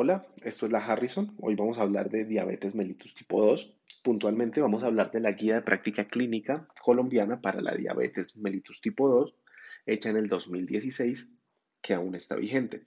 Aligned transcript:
Hola, 0.00 0.24
esto 0.44 0.64
es 0.64 0.70
la 0.70 0.78
Harrison. 0.78 1.34
Hoy 1.40 1.56
vamos 1.56 1.76
a 1.76 1.82
hablar 1.82 2.08
de 2.08 2.24
diabetes 2.24 2.72
mellitus 2.72 3.16
tipo 3.16 3.44
2. 3.44 3.74
Puntualmente 4.04 4.60
vamos 4.60 4.84
a 4.84 4.86
hablar 4.86 5.10
de 5.10 5.18
la 5.18 5.32
guía 5.32 5.56
de 5.56 5.62
práctica 5.62 6.06
clínica 6.06 6.68
colombiana 6.80 7.40
para 7.40 7.60
la 7.60 7.74
diabetes 7.74 8.36
mellitus 8.36 8.80
tipo 8.80 9.08
2, 9.08 9.34
hecha 9.86 10.10
en 10.10 10.16
el 10.16 10.28
2016, 10.28 11.32
que 11.82 11.94
aún 11.94 12.14
está 12.14 12.36
vigente. 12.36 12.84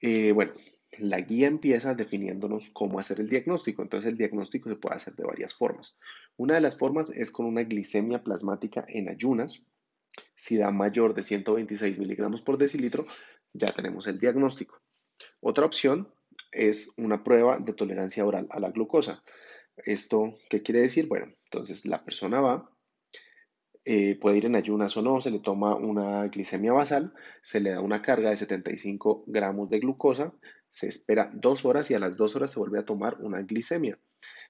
Eh, 0.00 0.30
bueno, 0.30 0.52
la 0.98 1.20
guía 1.20 1.48
empieza 1.48 1.94
definiéndonos 1.94 2.70
cómo 2.70 3.00
hacer 3.00 3.18
el 3.18 3.28
diagnóstico. 3.28 3.82
Entonces 3.82 4.12
el 4.12 4.18
diagnóstico 4.18 4.70
se 4.70 4.76
puede 4.76 4.94
hacer 4.94 5.16
de 5.16 5.24
varias 5.24 5.52
formas. 5.52 5.98
Una 6.36 6.54
de 6.54 6.60
las 6.60 6.78
formas 6.78 7.10
es 7.10 7.32
con 7.32 7.44
una 7.44 7.64
glicemia 7.64 8.22
plasmática 8.22 8.84
en 8.86 9.08
ayunas. 9.08 9.66
Si 10.36 10.58
da 10.58 10.70
mayor 10.70 11.14
de 11.14 11.24
126 11.24 11.98
miligramos 11.98 12.40
por 12.40 12.56
decilitro, 12.56 13.04
ya 13.52 13.72
tenemos 13.72 14.06
el 14.06 14.20
diagnóstico. 14.20 14.80
Otra 15.40 15.66
opción 15.66 16.12
es 16.52 16.92
una 16.96 17.22
prueba 17.22 17.58
de 17.58 17.72
tolerancia 17.72 18.24
oral 18.24 18.46
a 18.50 18.60
la 18.60 18.70
glucosa. 18.70 19.22
¿Esto 19.76 20.34
qué 20.50 20.62
quiere 20.62 20.80
decir? 20.80 21.06
Bueno, 21.06 21.32
entonces 21.44 21.86
la 21.86 22.04
persona 22.04 22.40
va, 22.40 22.70
eh, 23.84 24.18
puede 24.20 24.38
ir 24.38 24.46
en 24.46 24.56
ayunas 24.56 24.96
o 24.96 25.02
no, 25.02 25.20
se 25.20 25.30
le 25.30 25.38
toma 25.38 25.74
una 25.74 26.26
glicemia 26.28 26.72
basal, 26.72 27.14
se 27.42 27.60
le 27.60 27.70
da 27.70 27.80
una 27.80 28.02
carga 28.02 28.30
de 28.30 28.36
75 28.36 29.24
gramos 29.26 29.70
de 29.70 29.78
glucosa, 29.78 30.34
se 30.68 30.88
espera 30.88 31.30
dos 31.32 31.64
horas 31.64 31.90
y 31.90 31.94
a 31.94 31.98
las 31.98 32.16
dos 32.16 32.36
horas 32.36 32.50
se 32.50 32.58
vuelve 32.58 32.78
a 32.78 32.84
tomar 32.84 33.16
una 33.20 33.40
glicemia. 33.42 33.98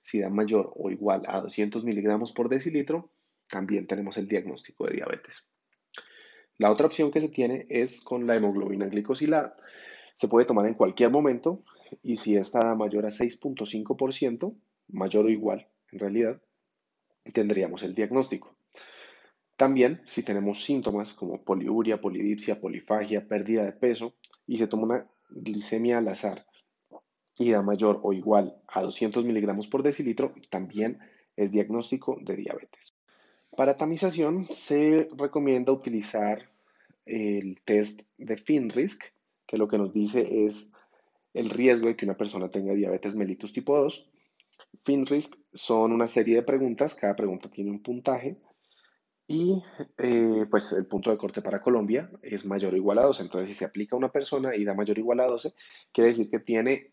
Si 0.00 0.20
da 0.20 0.28
mayor 0.28 0.72
o 0.74 0.90
igual 0.90 1.22
a 1.28 1.40
200 1.40 1.84
miligramos 1.84 2.32
por 2.32 2.48
decilitro, 2.48 3.12
también 3.48 3.86
tenemos 3.86 4.16
el 4.16 4.26
diagnóstico 4.26 4.86
de 4.86 4.94
diabetes. 4.94 5.48
La 6.56 6.72
otra 6.72 6.86
opción 6.86 7.12
que 7.12 7.20
se 7.20 7.28
tiene 7.28 7.66
es 7.68 8.02
con 8.02 8.26
la 8.26 8.34
hemoglobina 8.34 8.86
glicosilada. 8.86 9.56
Se 10.18 10.26
puede 10.26 10.46
tomar 10.46 10.66
en 10.66 10.74
cualquier 10.74 11.12
momento 11.12 11.62
y 12.02 12.16
si 12.16 12.34
está 12.34 12.74
mayor 12.74 13.06
a 13.06 13.10
6.5%, 13.10 14.52
mayor 14.88 15.26
o 15.26 15.28
igual 15.28 15.68
en 15.92 16.00
realidad, 16.00 16.42
tendríamos 17.32 17.84
el 17.84 17.94
diagnóstico. 17.94 18.52
También, 19.56 20.02
si 20.06 20.24
tenemos 20.24 20.64
síntomas 20.64 21.14
como 21.14 21.44
poliuria, 21.44 22.00
polidipsia, 22.00 22.60
polifagia, 22.60 23.28
pérdida 23.28 23.64
de 23.64 23.70
peso 23.70 24.16
y 24.44 24.58
se 24.58 24.66
toma 24.66 24.82
una 24.82 25.06
glicemia 25.30 25.98
al 25.98 26.08
azar 26.08 26.44
y 27.38 27.52
da 27.52 27.62
mayor 27.62 28.00
o 28.02 28.12
igual 28.12 28.56
a 28.66 28.82
200 28.82 29.24
miligramos 29.24 29.68
por 29.68 29.84
decilitro, 29.84 30.34
también 30.50 30.98
es 31.36 31.52
diagnóstico 31.52 32.18
de 32.20 32.34
diabetes. 32.34 32.92
Para 33.56 33.78
tamización 33.78 34.48
se 34.50 35.08
recomienda 35.16 35.70
utilizar 35.70 36.50
el 37.06 37.60
test 37.64 38.00
de 38.16 38.36
FINRISC, 38.36 39.12
que 39.48 39.56
lo 39.56 39.66
que 39.66 39.78
nos 39.78 39.92
dice 39.92 40.44
es 40.46 40.72
el 41.34 41.50
riesgo 41.50 41.88
de 41.88 41.96
que 41.96 42.04
una 42.04 42.16
persona 42.16 42.50
tenga 42.50 42.74
diabetes 42.74 43.16
mellitus 43.16 43.52
tipo 43.52 43.76
2. 43.76 44.08
FinRisk 44.82 45.36
son 45.52 45.92
una 45.92 46.06
serie 46.06 46.36
de 46.36 46.42
preguntas, 46.42 46.94
cada 46.94 47.16
pregunta 47.16 47.50
tiene 47.50 47.70
un 47.70 47.82
puntaje 47.82 48.36
y 49.26 49.62
eh, 49.96 50.46
pues 50.50 50.72
el 50.72 50.86
punto 50.86 51.10
de 51.10 51.16
corte 51.16 51.42
para 51.42 51.62
Colombia 51.62 52.10
es 52.22 52.44
mayor 52.44 52.74
o 52.74 52.76
igual 52.76 52.98
a 52.98 53.02
12. 53.02 53.22
Entonces, 53.22 53.48
si 53.48 53.54
se 53.54 53.64
aplica 53.64 53.96
a 53.96 53.98
una 53.98 54.12
persona 54.12 54.54
y 54.54 54.64
da 54.64 54.74
mayor 54.74 54.98
o 54.98 55.00
igual 55.00 55.20
a 55.20 55.26
12, 55.26 55.54
quiere 55.92 56.10
decir 56.10 56.30
que 56.30 56.40
tiene 56.40 56.92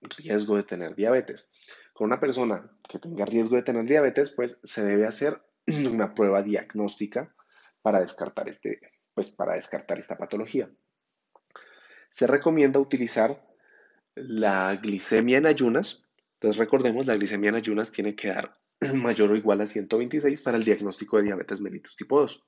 riesgo 0.00 0.56
de 0.56 0.64
tener 0.64 0.96
diabetes. 0.96 1.52
Con 1.92 2.06
una 2.06 2.18
persona 2.18 2.70
que 2.88 2.98
tenga 2.98 3.24
riesgo 3.24 3.56
de 3.56 3.62
tener 3.62 3.84
diabetes, 3.84 4.30
pues 4.30 4.60
se 4.64 4.84
debe 4.84 5.06
hacer 5.06 5.40
una 5.92 6.14
prueba 6.14 6.42
diagnóstica 6.42 7.32
para 7.80 8.00
descartar, 8.00 8.48
este, 8.48 8.80
pues, 9.14 9.30
para 9.30 9.54
descartar 9.54 9.98
esta 9.98 10.16
patología 10.16 10.68
se 12.12 12.26
recomienda 12.26 12.78
utilizar 12.78 13.42
la 14.14 14.76
glicemia 14.76 15.38
en 15.38 15.46
ayunas. 15.46 16.06
Entonces 16.34 16.58
recordemos, 16.58 17.06
la 17.06 17.16
glicemia 17.16 17.48
en 17.48 17.56
ayunas 17.56 17.90
tiene 17.90 18.14
que 18.14 18.28
dar 18.28 18.60
mayor 18.94 19.32
o 19.32 19.36
igual 19.36 19.62
a 19.62 19.66
126 19.66 20.42
para 20.42 20.58
el 20.58 20.64
diagnóstico 20.64 21.16
de 21.16 21.24
diabetes 21.24 21.60
mellitus 21.60 21.96
tipo 21.96 22.20
2. 22.20 22.44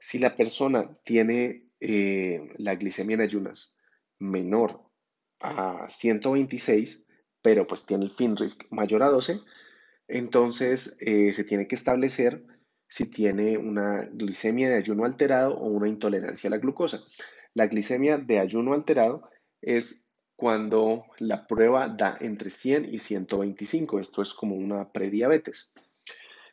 Si 0.00 0.18
la 0.18 0.34
persona 0.34 0.98
tiene 1.04 1.70
eh, 1.78 2.52
la 2.56 2.74
glicemia 2.74 3.14
en 3.14 3.20
ayunas 3.20 3.76
menor 4.18 4.82
a 5.38 5.86
126, 5.88 7.06
pero 7.42 7.68
pues 7.68 7.86
tiene 7.86 8.04
el 8.04 8.10
FINRISC 8.10 8.64
mayor 8.70 9.04
a 9.04 9.10
12, 9.10 9.38
entonces 10.08 10.96
eh, 11.00 11.32
se 11.34 11.44
tiene 11.44 11.68
que 11.68 11.76
establecer 11.76 12.44
si 12.88 13.08
tiene 13.08 13.56
una 13.56 14.08
glicemia 14.12 14.68
de 14.68 14.76
ayuno 14.76 15.04
alterado 15.04 15.56
o 15.56 15.68
una 15.68 15.88
intolerancia 15.88 16.48
a 16.48 16.50
la 16.50 16.58
glucosa. 16.58 17.00
La 17.54 17.66
glicemia 17.66 18.16
de 18.16 18.38
ayuno 18.38 18.74
alterado 18.74 19.28
es 19.60 20.08
cuando 20.36 21.04
la 21.18 21.46
prueba 21.46 21.88
da 21.88 22.16
entre 22.20 22.50
100 22.50 22.94
y 22.94 22.98
125. 22.98 23.98
Esto 23.98 24.22
es 24.22 24.32
como 24.32 24.54
una 24.54 24.92
prediabetes. 24.92 25.72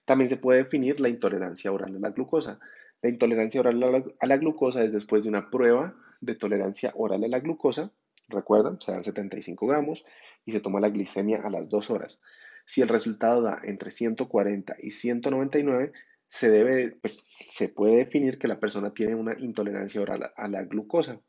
También 0.05 0.29
se 0.29 0.37
puede 0.37 0.63
definir 0.63 0.99
la 0.99 1.09
intolerancia 1.09 1.71
oral 1.71 1.95
a 1.95 1.99
la 1.99 2.09
glucosa. 2.09 2.59
La 3.01 3.09
intolerancia 3.09 3.59
oral 3.59 3.83
a 4.19 4.25
la, 4.25 4.37
glucosa 4.37 4.83
es 4.83 4.91
después 4.91 5.23
de 5.23 5.29
una 5.29 5.49
prueba 5.51 5.95
de 6.19 6.33
tolerancia 6.33 6.91
oral 6.95 7.23
a 7.23 7.27
la 7.27 7.39
glucosa. 7.39 7.91
Recuerdan, 8.27 8.81
se 8.81 8.91
dan 8.91 9.03
75 9.03 9.67
gramos 9.67 10.03
y 10.45 10.51
se 10.51 10.59
toma 10.59 10.79
la 10.79 10.89
glicemia 10.89 11.41
a 11.43 11.49
las 11.49 11.69
2 11.69 11.91
horas. 11.91 12.21
Si 12.65 12.81
el 12.81 12.89
resultado 12.89 13.41
da 13.43 13.61
entre 13.63 13.91
140 13.91 14.75
y 14.79 14.91
199, 14.91 15.93
se 16.29 16.49
debe, 16.49 16.97
pues, 17.01 17.27
se 17.45 17.69
puede 17.69 17.97
definir 17.97 18.37
que 18.37 18.47
la 18.47 18.59
persona 18.59 18.93
tiene 18.93 19.15
una 19.15 19.35
intolerancia 19.39 20.01
oral 20.01 20.31
a 20.35 20.47
la 20.47 20.63
glucosa. 20.63 21.21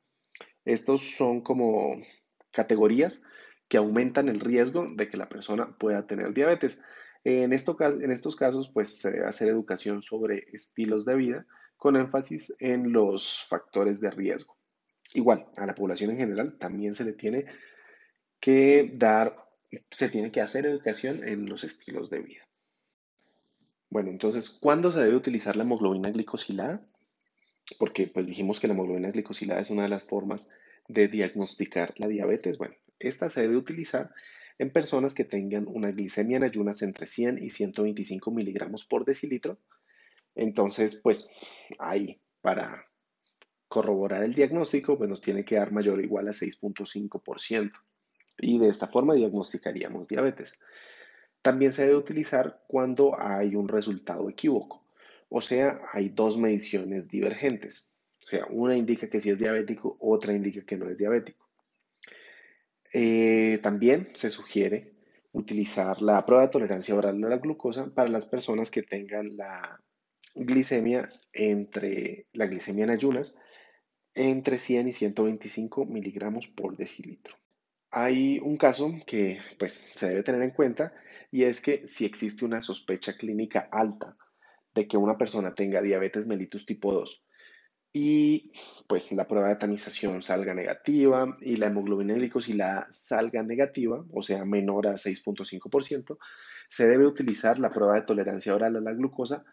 Estos 0.65 1.01
son 1.03 1.41
como 1.41 1.97
categorías 2.51 3.23
que 3.69 3.77
aumentan 3.77 4.29
el 4.29 4.41
riesgo 4.41 4.87
de 4.95 5.09
que 5.09 5.17
la 5.17 5.29
persona 5.29 5.77
pueda 5.79 6.07
tener 6.07 6.33
diabetes. 6.33 6.81
En, 7.25 7.53
en 7.53 8.13
estos 8.13 8.37
casos, 8.37 8.71
pues 8.73 9.01
se 9.01 9.11
debe 9.11 9.27
hacer 9.27 9.49
educación 9.49 10.03
sobre 10.03 10.47
estilos 10.53 11.05
de 11.05 11.15
vida 11.15 11.47
con 11.77 11.97
énfasis 11.97 12.55
en 12.59 12.93
los 12.93 13.45
factores 13.49 14.01
de 14.01 14.11
riesgo. 14.11 14.57
Igual, 15.15 15.47
a 15.57 15.67
la 15.67 15.75
población 15.75 16.11
en 16.11 16.19
general 16.19 16.59
también 16.59 16.95
se 16.95 17.05
le 17.05 17.13
tiene 17.13 17.47
que 18.41 18.91
dar, 18.95 19.37
se 19.91 20.09
tiene 20.09 20.31
que 20.31 20.41
hacer 20.41 20.67
educación 20.67 21.27
en 21.27 21.47
los 21.47 21.65
estilos 21.65 22.11
de 22.11 22.21
vida. 22.21 22.48
Bueno, 23.91 24.11
entonces, 24.11 24.51
¿cuándo 24.51 24.93
se 24.93 25.01
debe 25.01 25.17
utilizar 25.17 25.57
la 25.57 25.63
hemoglobina 25.63 26.11
glicosilada? 26.11 26.87
Porque 27.79 28.07
pues 28.07 28.27
dijimos 28.27 28.61
que 28.61 28.67
la 28.67 28.75
hemoglobina 28.75 29.11
glicosilada 29.11 29.61
es 29.61 29.71
una 29.71 29.83
de 29.83 29.89
las 29.89 30.03
formas 30.03 30.51
de 30.89 31.09
diagnosticar 31.09 31.95
la 31.97 32.09
diabetes. 32.09 32.59
Bueno, 32.59 32.75
esta 32.99 33.31
se 33.31 33.43
debe 33.43 33.57
utilizar 33.57 34.11
en 34.59 34.71
personas 34.71 35.15
que 35.15 35.25
tengan 35.25 35.67
una 35.69 35.91
glicemia 35.91 36.37
en 36.37 36.45
ayunas 36.45 36.83
entre 36.83 37.07
100 37.07 37.43
y 37.43 37.51
125 37.51 38.31
miligramos 38.31 38.85
por 38.85 39.05
decilitro. 39.05 39.59
Entonces, 40.35 41.01
pues 41.03 41.31
ahí, 41.79 42.21
para 42.41 42.87
corroborar 43.69 44.23
el 44.23 44.35
diagnóstico, 44.35 44.99
pues 44.99 45.09
nos 45.09 45.21
tiene 45.21 45.45
que 45.45 45.57
dar 45.57 45.73
mayor 45.73 45.99
o 45.99 46.03
igual 46.03 46.29
a 46.29 46.33
6.5%. 46.33 47.73
Y 48.41 48.59
de 48.59 48.69
esta 48.69 48.87
forma 48.87 49.15
diagnosticaríamos 49.15 50.09
diabetes. 50.09 50.61
También 51.43 51.73
se 51.73 51.83
debe 51.83 51.97
utilizar 51.97 52.63
cuando 52.67 53.19
hay 53.21 53.55
un 53.55 53.69
resultado 53.69 54.29
equívoco, 54.29 54.85
o 55.29 55.41
sea, 55.41 55.81
hay 55.93 56.09
dos 56.09 56.39
mediciones 56.39 57.09
divergentes. 57.09 57.95
O 58.25 58.29
sea, 58.29 58.47
una 58.51 58.77
indica 58.77 59.09
que 59.09 59.21
sí 59.21 59.31
es 59.31 59.39
diabético, 59.39 59.97
otra 60.01 60.33
indica 60.33 60.63
que 60.65 60.77
no 60.77 60.89
es 60.89 60.99
diabético. 60.99 61.49
Eh, 62.93 63.59
también 63.63 64.11
se 64.15 64.31
sugiere 64.31 64.95
utilizar 65.33 66.01
la 66.03 66.25
prueba 66.25 66.45
de 66.45 66.51
tolerancia 66.51 66.95
oral 66.95 67.23
a 67.23 67.29
la 67.29 67.37
glucosa 67.37 67.87
para 67.95 68.09
las 68.09 68.27
personas 68.27 68.71
que 68.71 68.83
tengan 68.83 69.37
la 69.37 69.81
glicemia 70.35 71.09
entre 71.33 72.27
la 72.33 72.47
glicemia 72.47 72.85
en 72.85 72.91
ayunas 72.91 73.37
entre 74.15 74.59
100 74.59 74.89
y 74.89 74.93
125 74.93 75.85
miligramos 75.85 76.49
por 76.49 76.77
decilitro. 76.77 77.37
Hay 77.91 78.39
un 78.41 78.57
caso 78.57 78.93
que 79.07 79.39
pues, 79.59 79.91
se 79.95 80.09
debe 80.09 80.23
tener 80.23 80.43
en 80.43 80.51
cuenta 80.51 80.93
y 81.31 81.45
es 81.45 81.61
que 81.61 81.87
si 81.87 82.05
existe 82.05 82.45
una 82.45 82.63
sospecha 82.63 83.17
clínica 83.17 83.69
alta 83.71 84.17
de 84.75 84.87
que 84.87 84.97
una 84.97 85.19
persona 85.19 85.55
tenga 85.55 85.83
diabetes 85.83 86.27
mellitus 86.27 86.67
tipo 86.67 86.93
2 86.93 87.23
y 87.93 88.53
pues 88.87 89.11
la 89.13 89.27
prueba 89.27 89.49
de 89.49 89.57
tamización 89.57 90.23
salga 90.23 90.55
negativa 90.55 91.35
y 91.41 91.57
la 91.57 91.67
hemoglobina 91.67 92.15
glicosilada 92.15 92.87
salga 92.91 93.43
negativa, 93.43 94.05
o 94.13 94.23
sea, 94.23 94.45
menor 94.45 94.87
a 94.87 94.93
6.5%, 94.93 96.19
se 96.69 96.87
debe 96.87 97.07
utilizar 97.07 97.59
la 97.59 97.71
prueba 97.71 97.95
de 97.95 98.03
tolerancia 98.03 98.55
oral 98.55 98.77
a 98.77 98.81
la 98.81 98.93
glucosa 98.93 99.45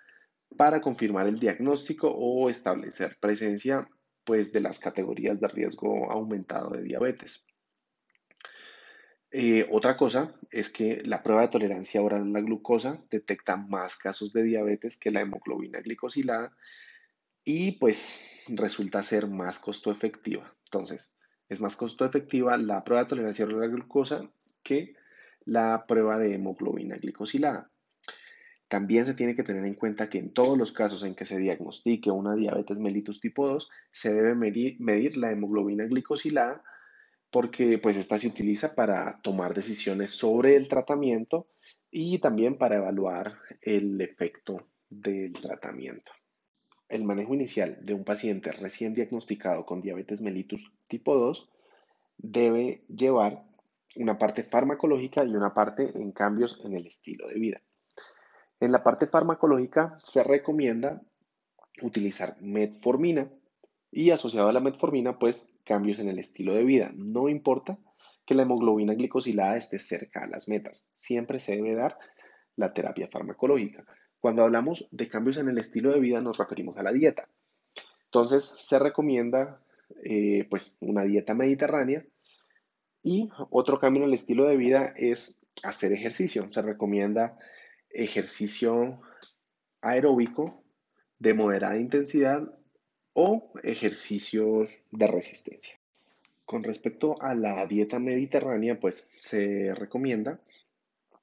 para 0.57 0.81
confirmar 0.81 1.27
el 1.27 1.39
diagnóstico 1.39 2.09
o 2.09 2.49
establecer 2.49 3.17
presencia 3.19 3.81
pues 4.25 4.51
de 4.51 4.61
las 4.61 4.79
categorías 4.79 5.39
de 5.39 5.47
riesgo 5.47 6.11
aumentado 6.11 6.71
de 6.71 6.83
diabetes. 6.83 7.47
Eh, 9.37 9.67
otra 9.69 9.97
cosa 9.97 10.33
es 10.49 10.69
que 10.69 11.01
la 11.03 11.21
prueba 11.21 11.41
de 11.41 11.49
tolerancia 11.49 12.01
oral 12.01 12.21
a 12.21 12.25
la 12.25 12.39
glucosa 12.39 13.01
detecta 13.09 13.57
más 13.57 13.97
casos 13.97 14.31
de 14.31 14.43
diabetes 14.43 14.95
que 14.95 15.11
la 15.11 15.19
hemoglobina 15.19 15.81
glicosilada 15.81 16.55
y 17.43 17.73
pues 17.73 18.17
resulta 18.47 19.03
ser 19.03 19.27
más 19.27 19.59
costo 19.59 19.91
efectiva. 19.91 20.55
Entonces, 20.63 21.17
Es 21.49 21.59
más 21.59 21.75
costo 21.75 22.05
efectiva 22.05 22.57
la 22.57 22.85
prueba 22.85 23.03
de 23.03 23.09
tolerancia 23.09 23.43
a 23.43 23.49
la 23.49 23.67
glucosa 23.67 24.31
que 24.63 24.95
la 25.43 25.83
prueba 25.85 26.17
de 26.17 26.35
hemoglobina 26.35 26.95
glicosilada. 26.95 27.69
También 28.69 29.05
se 29.05 29.15
tiene 29.15 29.35
que 29.35 29.43
tener 29.43 29.65
en 29.65 29.75
cuenta 29.75 30.09
que 30.09 30.17
en 30.17 30.33
todos 30.33 30.57
los 30.57 30.71
casos 30.71 31.03
en 31.03 31.13
que 31.13 31.25
se 31.25 31.39
diagnostique 31.39 32.09
una 32.09 32.35
diabetes 32.35 32.79
mellitus 32.79 33.19
tipo 33.19 33.49
2, 33.49 33.69
se 33.91 34.13
debe 34.13 34.33
medir, 34.33 35.17
la 35.17 35.31
hemoglobina 35.31 35.83
glicosilada 35.87 36.63
porque 37.35 37.77
pues 37.79 37.97
esta 37.97 38.17
se 38.17 38.29
utiliza 38.29 38.75
para 38.75 39.19
tomar 39.21 39.53
decisiones 39.53 40.11
sobre 40.11 40.55
el 40.55 40.69
tratamiento 40.69 41.49
y 41.91 42.19
también 42.19 42.57
para 42.57 42.77
evaluar 42.77 43.33
el 43.61 43.99
efecto 43.99 44.69
del 44.89 45.33
tratamiento. 45.33 46.13
El 46.87 47.03
manejo 47.03 47.33
inicial 47.33 47.77
de 47.81 47.93
un 47.93 48.05
paciente 48.05 48.53
recién 48.53 48.93
diagnosticado 48.93 49.65
con 49.65 49.81
diabetes 49.81 50.21
mellitus 50.21 50.71
tipo 50.87 51.13
2 51.13 51.49
debe 52.19 52.85
llevar 52.87 53.43
una 53.97 54.17
parte 54.17 54.43
farmacológica 54.43 55.25
y 55.25 55.35
una 55.35 55.53
parte 55.53 55.91
en 55.93 56.13
cambios 56.13 56.61
en 56.63 56.73
el 56.73 56.87
estilo 56.87 57.27
de 57.27 57.35
vida. 57.35 57.61
En 58.61 58.71
la 58.71 58.81
parte 58.81 59.07
farmacológica 59.07 59.97
se 60.01 60.23
recomienda 60.23 61.01
utilizar 61.81 62.37
metformina 62.39 63.29
y 63.95 64.11
asociado 64.11 64.49
a 64.49 64.51
la 64.51 64.59
metformina, 64.59 65.17
pues 65.17 65.57
cambios 65.63 65.99
en 65.99 66.09
el 66.09 66.19
estilo 66.19 66.53
de 66.53 66.65
vida. 66.65 66.91
No 66.97 67.29
importa 67.29 67.79
que 68.25 68.35
la 68.35 68.41
hemoglobina 68.41 68.93
glicosilada 68.93 69.55
esté 69.55 69.79
cerca 69.79 70.25
a 70.25 70.27
las 70.27 70.49
metas, 70.49 70.89
siempre 70.93 71.39
se 71.39 71.55
debe 71.55 71.75
dar 71.75 71.97
la 72.57 72.73
terapia 72.73 73.07
farmacológica. 73.07 73.85
Cuando 74.19 74.43
hablamos 74.43 74.85
de 74.91 75.07
cambios 75.07 75.37
en 75.37 75.47
el 75.47 75.57
estilo 75.59 75.93
de 75.93 76.01
vida 76.01 76.19
nos 76.19 76.37
referimos 76.37 76.75
a 76.75 76.83
la 76.83 76.91
dieta. 76.91 77.29
Entonces 78.03 78.53
se 78.57 78.79
recomienda 78.79 79.61
eh, 80.03 80.45
pues 80.49 80.77
una 80.81 81.03
dieta 81.03 81.33
mediterránea 81.33 82.05
y 83.01 83.29
otro 83.49 83.79
cambio 83.79 84.03
en 84.03 84.09
el 84.09 84.13
estilo 84.13 84.45
de 84.45 84.57
vida 84.57 84.93
es 84.97 85.41
hacer 85.63 85.93
ejercicio. 85.93 86.51
Se 86.51 86.61
recomienda 86.61 87.37
ejercicio 87.89 88.99
aeróbico 89.79 90.65
de 91.17 91.33
moderada 91.33 91.77
intensidad 91.77 92.51
o 93.15 93.49
ejercicios 93.63 94.83
de 94.91 95.07
resistencia. 95.07 95.79
Con 96.45 96.63
respecto 96.63 97.15
a 97.21 97.33
la 97.33 97.65
dieta 97.65 97.97
mediterránea, 97.97 98.77
pues 98.79 99.09
se 99.17 99.73
recomienda 99.73 100.41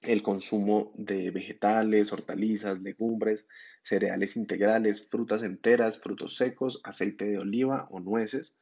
el 0.00 0.22
consumo 0.22 0.90
de 0.94 1.30
vegetales, 1.30 2.12
hortalizas, 2.12 2.82
legumbres, 2.82 3.46
cereales 3.82 4.36
integrales, 4.36 5.08
frutas 5.08 5.42
enteras, 5.42 6.00
frutos 6.00 6.34
secos, 6.34 6.80
aceite 6.82 7.26
de 7.26 7.38
oliva 7.38 7.86
o 7.90 8.00
nueces. 8.00 8.58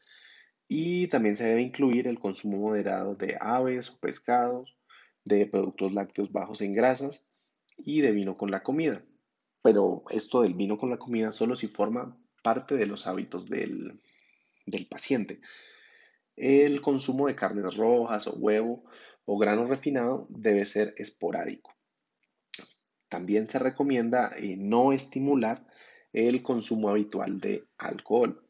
Y 0.66 1.06
también 1.06 1.36
se 1.36 1.44
debe 1.44 1.62
incluir 1.62 2.08
el 2.08 2.18
consumo 2.18 2.58
moderado 2.58 3.14
de 3.14 3.38
aves 3.40 3.90
o 3.90 4.00
pescados, 4.00 4.76
de 5.24 5.46
productos 5.46 5.94
lácteos 5.94 6.32
bajos 6.32 6.62
en 6.62 6.74
grasas 6.74 7.24
y 7.78 8.00
de 8.00 8.10
vino 8.10 8.36
con 8.36 8.50
la 8.50 8.64
comida. 8.64 9.04
Pero 9.62 10.02
esto 10.10 10.42
del 10.42 10.54
vino 10.54 10.78
con 10.78 10.90
la 10.90 10.98
comida 10.98 11.30
solo 11.30 11.54
si 11.54 11.68
forma 11.68 12.19
parte 12.42 12.76
de 12.76 12.86
los 12.86 13.06
hábitos 13.06 13.48
del, 13.48 14.00
del 14.66 14.86
paciente. 14.86 15.40
El 16.36 16.80
consumo 16.80 17.26
de 17.26 17.34
carnes 17.34 17.76
rojas 17.76 18.26
o 18.26 18.32
huevo 18.32 18.84
o 19.24 19.38
grano 19.38 19.66
refinado 19.66 20.26
debe 20.30 20.64
ser 20.64 20.94
esporádico. 20.96 21.74
También 23.08 23.48
se 23.48 23.58
recomienda 23.58 24.32
eh, 24.36 24.56
no 24.56 24.92
estimular 24.92 25.66
el 26.12 26.42
consumo 26.42 26.88
habitual 26.88 27.40
de 27.40 27.66
alcohol. 27.76 28.46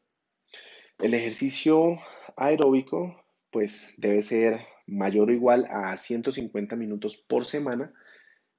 El 0.99 1.13
ejercicio 1.13 1.99
aeróbico 2.37 3.23
pues 3.49 3.93
debe 3.97 4.21
ser 4.21 4.61
mayor 4.87 5.29
o 5.29 5.33
igual 5.33 5.67
a 5.69 5.95
150 5.97 6.75
minutos 6.75 7.17
por 7.17 7.45
semana 7.45 7.93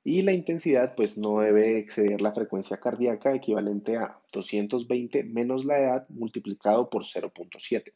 y 0.04 0.22
la 0.22 0.32
intensidad 0.32 0.94
pues 0.96 1.16
no 1.16 1.40
debe 1.40 1.78
exceder 1.78 2.20
la 2.20 2.32
frecuencia 2.32 2.78
cardíaca 2.78 3.34
equivalente 3.34 3.96
a 3.96 4.20
220 4.32 5.22
menos 5.24 5.64
la 5.64 5.78
edad 5.78 6.08
multiplicado 6.08 6.90
por 6.90 7.04
0.7. 7.04 7.92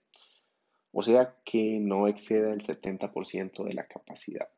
O 0.93 1.03
sea 1.03 1.37
que 1.45 1.79
no 1.81 2.07
exceda 2.07 2.53
el 2.53 2.63
70% 2.63 3.65
de 3.65 3.75
la 3.75 3.87
capacidad 3.87 4.49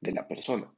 de 0.00 0.12
la 0.12 0.26
persona. 0.26 0.72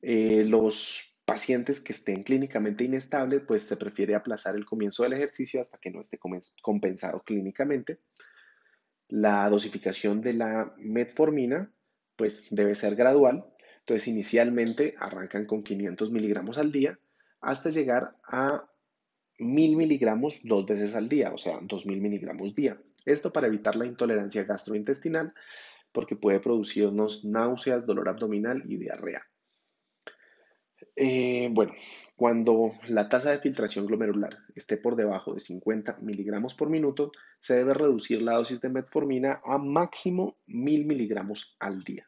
Eh, 0.00 0.44
los 0.46 1.22
pacientes 1.24 1.80
que 1.80 1.92
estén 1.92 2.22
clínicamente 2.22 2.84
inestables, 2.84 3.42
pues 3.46 3.62
se 3.62 3.76
prefiere 3.76 4.14
aplazar 4.14 4.56
el 4.56 4.64
comienzo 4.64 5.02
del 5.02 5.12
ejercicio 5.12 5.60
hasta 5.60 5.76
que 5.76 5.90
no 5.90 6.00
esté 6.00 6.18
compensado 6.62 7.22
clínicamente. 7.22 8.00
La 9.08 9.48
dosificación 9.50 10.22
de 10.22 10.32
la 10.32 10.74
metformina, 10.78 11.70
pues 12.16 12.46
debe 12.50 12.74
ser 12.74 12.96
gradual 12.96 13.44
entonces, 13.88 14.08
inicialmente 14.08 14.94
arrancan 14.98 15.46
con 15.46 15.62
500 15.62 16.10
miligramos 16.10 16.58
al 16.58 16.70
día 16.70 16.98
hasta 17.40 17.70
llegar 17.70 18.18
a 18.22 18.70
1000 19.38 19.76
miligramos 19.76 20.40
dos 20.44 20.66
veces 20.66 20.94
al 20.94 21.08
día, 21.08 21.32
o 21.32 21.38
sea, 21.38 21.58
2000 21.62 21.98
miligramos 21.98 22.54
día. 22.54 22.78
Esto 23.06 23.32
para 23.32 23.46
evitar 23.46 23.76
la 23.76 23.86
intolerancia 23.86 24.44
gastrointestinal 24.44 25.32
porque 25.90 26.16
puede 26.16 26.38
producirnos 26.38 27.24
náuseas, 27.24 27.86
dolor 27.86 28.10
abdominal 28.10 28.62
y 28.66 28.76
diarrea. 28.76 29.22
Eh, 30.94 31.48
bueno, 31.52 31.72
cuando 32.14 32.72
la 32.88 33.08
tasa 33.08 33.30
de 33.30 33.38
filtración 33.38 33.86
glomerular 33.86 34.36
esté 34.54 34.76
por 34.76 34.96
debajo 34.96 35.32
de 35.32 35.40
50 35.40 35.96
miligramos 36.02 36.52
por 36.52 36.68
minuto, 36.68 37.10
se 37.38 37.56
debe 37.56 37.72
reducir 37.72 38.20
la 38.20 38.34
dosis 38.34 38.60
de 38.60 38.68
metformina 38.68 39.40
a 39.46 39.56
máximo 39.56 40.36
1000 40.46 40.84
miligramos 40.84 41.56
al 41.58 41.82
día. 41.84 42.06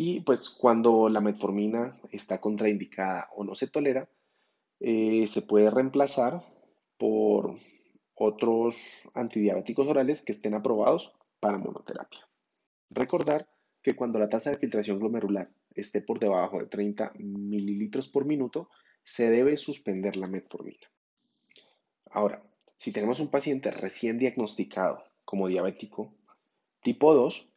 Y 0.00 0.20
pues 0.20 0.48
cuando 0.48 1.08
la 1.08 1.20
metformina 1.20 1.98
está 2.12 2.40
contraindicada 2.40 3.30
o 3.34 3.42
no 3.42 3.56
se 3.56 3.66
tolera, 3.66 4.08
eh, 4.78 5.26
se 5.26 5.42
puede 5.42 5.72
reemplazar 5.72 6.40
por 6.96 7.56
otros 8.14 9.08
antidiabéticos 9.14 9.88
orales 9.88 10.22
que 10.22 10.30
estén 10.30 10.54
aprobados 10.54 11.12
para 11.40 11.58
monoterapia. 11.58 12.28
Recordar 12.90 13.48
que 13.82 13.96
cuando 13.96 14.20
la 14.20 14.28
tasa 14.28 14.50
de 14.50 14.58
filtración 14.58 15.00
glomerular 15.00 15.50
esté 15.74 16.00
por 16.00 16.20
debajo 16.20 16.60
de 16.60 16.66
30 16.66 17.14
mililitros 17.18 18.06
por 18.06 18.24
minuto, 18.24 18.70
se 19.02 19.28
debe 19.30 19.56
suspender 19.56 20.16
la 20.16 20.28
metformina. 20.28 20.86
Ahora, 22.08 22.44
si 22.76 22.92
tenemos 22.92 23.18
un 23.18 23.32
paciente 23.32 23.72
recién 23.72 24.16
diagnosticado 24.16 25.02
como 25.24 25.48
diabético 25.48 26.14
tipo 26.82 27.14
2, 27.14 27.52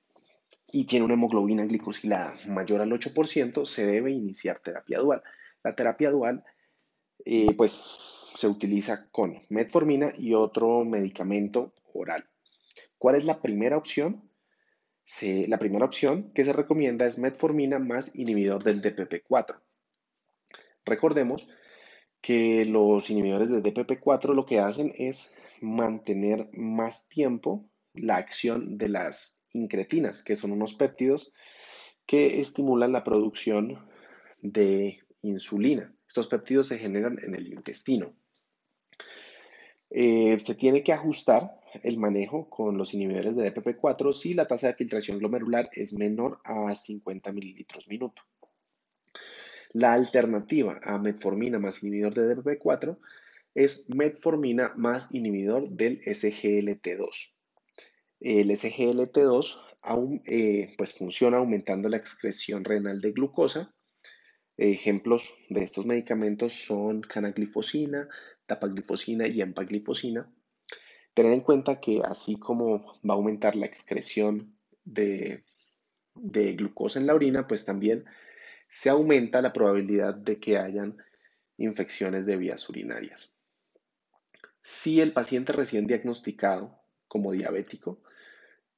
y 0.72 0.86
tiene 0.86 1.06
una 1.06 1.16
hemoglobina 1.16 1.66
glicosilada 1.66 2.36
mayor 2.48 2.82
al 2.82 2.92
8%, 2.92 3.66
se 3.66 3.86
debe 3.86 4.12
iniciar 4.12 4.60
terapia 4.60 5.00
dual. 5.00 5.22
La 5.64 5.76
terapia 5.76 6.10
dual, 6.10 6.44
eh, 7.26 7.54
pues, 7.56 7.82
se 8.36 8.48
utiliza 8.48 9.10
con 9.12 9.42
metformina 9.50 10.14
y 10.18 10.34
otro 10.34 10.86
medicamento 10.86 11.74
oral. 11.94 12.26
¿Cuál 12.98 13.16
es 13.16 13.26
la 13.26 13.42
primera 13.42 13.78
opción? 13.78 14.28
la 15.48 15.60
primera 15.60 15.84
opción 15.84 16.32
que 16.34 16.46
se 16.46 16.54
recomienda 16.54 17.06
es 17.06 17.20
metformina 17.20 17.80
más 17.80 18.16
inhibidor 18.16 18.64
del 18.64 18.82
DPP4. 18.82 19.60
Recordemos 20.86 21.48
que 22.22 22.66
los 22.66 23.10
inhibidores 23.10 23.50
del 23.50 23.62
DPP4 23.62 24.34
lo 24.34 24.46
que 24.46 24.60
hacen 24.60 24.94
es 24.98 25.36
mantener 25.60 26.50
más 26.54 27.10
tiempo 27.10 27.70
la 27.94 28.16
acción 28.18 28.78
de 28.78 28.90
las 28.90 29.41
incretinas, 29.54 30.24
que 30.24 30.36
son 30.36 30.52
unos 30.52 30.74
péptidos 30.74 31.34
que 32.06 32.42
estimulan 32.42 32.92
la 32.92 33.04
producción 33.04 33.80
de 34.42 35.00
insulina. 35.22 35.94
Estos 36.08 36.28
péptidos 36.28 36.68
se 36.68 36.78
generan 36.78 37.20
en 37.24 37.36
el 37.36 37.48
intestino. 37.54 38.14
Eh, 39.90 40.38
se 40.40 40.56
tiene 40.56 40.84
que 40.84 40.94
ajustar 40.94 41.60
el 41.84 41.98
manejo 41.98 42.50
con 42.50 42.78
los 42.78 42.94
inhibidores 42.94 43.36
de 43.36 43.54
DPP4 43.54 44.14
si 44.14 44.34
la 44.34 44.48
tasa 44.48 44.68
de 44.68 44.74
filtración 44.74 45.20
glomerular 45.20 45.70
es 45.74 45.94
menor 45.94 46.40
a 46.44 46.74
50 46.74 47.32
mililitros 47.32 47.88
minuto. 47.88 48.22
La 49.74 49.94
alternativa 49.94 50.80
a 50.84 50.98
metformina 50.98 51.60
más 51.60 51.84
inhibidor 51.84 52.14
de 52.14 52.36
DPP4 52.36 52.98
es 53.54 53.90
metformina 53.90 54.74
más 54.76 55.14
inhibidor 55.14 55.70
del 55.70 56.02
SGLT2. 56.02 57.34
El 58.22 58.52
SGLT2 58.52 59.58
aún, 59.82 60.22
eh, 60.28 60.76
pues 60.78 60.94
funciona 60.94 61.38
aumentando 61.38 61.90
la 61.90 61.98
excreción 61.98 62.64
renal 62.64 63.02
de 63.02 63.12
glucosa. 63.12 63.74
Ejemplos 64.58 65.34
de 65.50 65.64
estos 65.64 65.88
medicamentos 65.88 66.54
son 66.54 67.02
canaglifosina, 67.02 68.08
tapaglifosina 68.46 69.28
y 69.28 69.42
empaglifosina. 69.42 70.32
Tener 71.16 71.34
en 71.34 71.42
cuenta 71.42 71.80
que 71.80 72.02
así 72.06 72.38
como 72.38 73.00
va 73.02 73.16
a 73.16 73.18
aumentar 73.18 73.56
la 73.56 73.66
excreción 73.66 74.56
de, 74.84 75.44
de 76.14 76.54
glucosa 76.54 77.00
en 77.00 77.08
la 77.08 77.16
orina, 77.16 77.48
pues 77.48 77.66
también 77.66 78.06
se 78.68 78.90
aumenta 78.90 79.42
la 79.42 79.52
probabilidad 79.52 80.14
de 80.14 80.40
que 80.40 80.60
hayan 80.60 80.96
infecciones 81.58 82.28
de 82.28 82.38
vías 82.38 82.70
urinarias. 82.70 83.34
Si 84.62 85.02
el 85.02 85.12
paciente 85.12 85.54
recién 85.54 85.88
diagnosticado 85.88 86.80
como 87.08 87.32
diabético, 87.32 88.04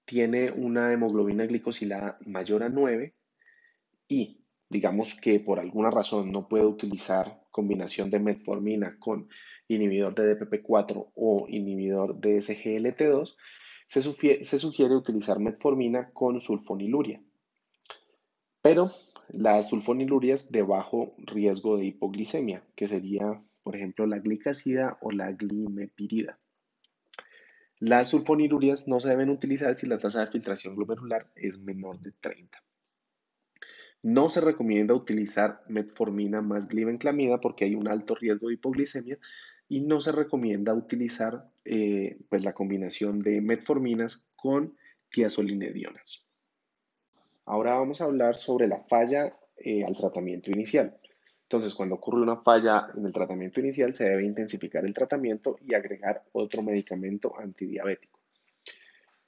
tiene 0.06 0.52
una 0.52 0.92
hemoglobina 0.92 1.46
glicosilada 1.46 2.18
mayor 2.26 2.64
a 2.64 2.70
9 2.70 3.14
y 4.08 4.44
digamos 4.70 5.16
que 5.16 5.40
por 5.40 5.60
alguna 5.60 5.92
razón 5.92 6.32
no 6.32 6.48
puede 6.48 6.66
utilizar 6.66 7.42
combinación 7.52 8.10
de 8.10 8.20
metformina 8.20 8.98
con 9.00 9.30
inhibidor 9.68 10.16
de 10.16 10.38
DPP4 10.38 11.12
o 11.16 11.46
inhibidor 11.48 12.20
de 12.20 12.38
SGLT2, 12.38 13.36
se 13.86 14.02
sugiere, 14.60 14.96
utilizar 14.96 15.40
metformina 15.40 16.10
con 16.12 16.42
sulfoniluria. 16.42 17.22
Pero 18.62 18.92
las 19.30 19.70
sulfonilurias 19.70 20.52
de 20.52 20.64
bajo 20.64 21.14
riesgo 21.18 21.78
de 21.78 21.86
hipoglicemia, 21.86 22.64
que 22.76 22.88
sería, 22.88 23.44
por 23.62 23.76
ejemplo, 23.76 24.08
la 24.08 24.20
glicacida 24.20 24.98
o 25.02 25.12
la 25.12 25.32
glimepirida. 25.32 26.40
Las 27.86 28.12
sulfonilurias 28.12 28.88
no 28.88 29.02
se 29.02 29.10
deben 29.10 29.30
utilizar 29.30 29.75
si 29.75 29.88
la 29.88 29.98
tasa 29.98 30.22
de 30.22 30.32
filtración 30.32 30.74
glomerular 30.74 31.30
es 31.36 31.60
menor 31.60 32.00
de 32.00 32.13
30. 32.13 32.63
No 34.04 34.30
se 34.30 34.40
recomienda 34.40 34.94
utilizar 34.94 35.62
metformina 35.68 36.42
más 36.42 36.70
glibenclamida 36.70 37.42
porque 37.42 37.66
hay 37.66 37.75
un 37.75 37.90
alto 37.90 38.16
riesgo 38.16 38.48
de 38.48 38.54
hipoglicemia 38.54 39.20
y 39.68 39.82
no 39.82 40.00
se 40.00 40.13
recomienda 40.13 40.74
utilizar 40.74 41.50
eh, 41.66 42.20
pues 42.30 42.46
la 42.46 42.54
combinación 42.54 43.20
de 43.20 43.42
metforminas 43.42 44.30
con 44.38 44.78
tiazolinedionas. 45.10 46.25
Ahora 47.44 47.75
vamos 47.75 48.00
a 48.00 48.06
hablar 48.06 48.38
sobre 48.38 48.70
la 48.70 48.80
falla 48.86 49.38
eh, 49.58 49.84
al 49.84 49.98
tratamiento 49.98 50.52
inicial. 50.52 50.98
Entonces, 51.54 51.76
cuando 51.76 51.94
ocurre 51.94 52.20
una 52.20 52.38
falla 52.38 52.88
en 52.98 53.06
el 53.06 53.14
tratamiento 53.14 53.60
inicial, 53.60 53.94
se 53.94 54.10
debe 54.10 54.26
intensificar 54.26 54.84
el 54.86 54.94
tratamiento 54.96 55.56
y 55.62 55.76
agregar 55.76 56.24
otro 56.32 56.64
medicamento 56.64 57.40
antidiabético. 57.40 58.20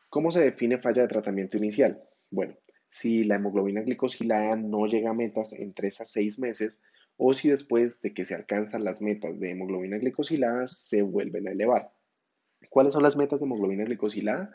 ¿Cómo 0.09 0.31
se 0.31 0.39
define 0.39 0.79
falla 0.79 1.03
de 1.03 1.07
tratamiento 1.07 1.57
inicial? 1.57 2.01
Bueno, 2.31 2.55
si 2.87 3.25
la 3.25 3.35
hemoglobina 3.35 3.81
glicosilada 3.81 4.55
no 4.55 4.87
llega 4.87 5.11
a 5.11 5.13
metas 5.13 5.53
en 5.53 5.75
3 5.75 6.01
a 6.01 6.05
6 6.05 6.39
meses 6.39 6.81
o 7.15 7.35
si 7.35 7.49
después 7.49 8.01
de 8.01 8.15
que 8.15 8.25
se 8.25 8.33
alcanzan 8.33 8.83
las 8.83 9.03
metas 9.03 9.39
de 9.39 9.51
hemoglobina 9.51 9.99
glicosilada 9.99 10.67
se 10.67 11.03
vuelven 11.03 11.47
a 11.47 11.51
elevar. 11.51 11.91
¿Cuáles 12.71 12.93
son 12.93 13.03
las 13.03 13.17
metas 13.17 13.39
de 13.39 13.45
hemoglobina 13.45 13.83
glicosilada? 13.83 14.51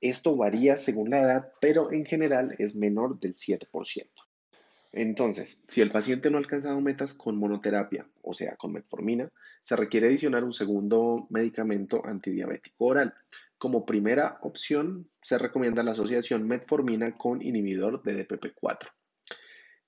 Esto 0.00 0.34
varía 0.34 0.78
según 0.78 1.10
la 1.10 1.20
edad, 1.20 1.52
pero 1.60 1.92
en 1.92 2.06
general 2.06 2.56
es 2.58 2.74
menor 2.74 3.20
del 3.20 3.34
7%. 3.34 4.08
Entonces, 4.92 5.62
si 5.68 5.80
el 5.80 5.92
paciente 5.92 6.30
no 6.30 6.36
ha 6.36 6.40
alcanzado 6.40 6.80
metas 6.80 7.14
con 7.14 7.36
monoterapia, 7.36 8.08
o 8.22 8.34
sea, 8.34 8.56
con 8.56 8.72
metformina, 8.72 9.30
se 9.62 9.76
requiere 9.76 10.08
adicionar 10.08 10.42
un 10.42 10.52
segundo 10.52 11.26
medicamento 11.30 12.04
antidiabético 12.04 12.86
oral. 12.86 13.14
Como 13.56 13.86
primera 13.86 14.38
opción, 14.42 15.08
se 15.22 15.38
recomienda 15.38 15.84
la 15.84 15.92
asociación 15.92 16.48
metformina 16.48 17.16
con 17.16 17.40
inhibidor 17.40 18.02
de 18.02 18.26
DPP4. 18.26 18.88